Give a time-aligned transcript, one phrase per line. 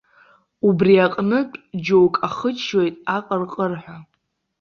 [0.67, 3.97] Убри аҟнытә, џьоук ахыччоит аҟырҟырҳәа.